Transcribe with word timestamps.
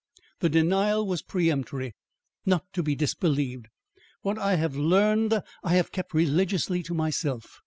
The 0.39 0.49
denial 0.49 1.05
was 1.05 1.21
peremptory, 1.21 1.93
not 2.43 2.65
to 2.73 2.81
be 2.81 2.95
disbelieved. 2.95 3.67
"What 4.23 4.39
I 4.39 4.55
have 4.55 4.75
learned, 4.75 5.39
I 5.63 5.75
have 5.75 5.91
kept 5.91 6.15
religiously 6.15 6.81
to 6.81 6.95
myself. 6.95 7.59